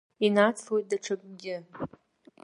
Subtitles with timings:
[0.25, 1.57] Инацлоит даҽакгьы.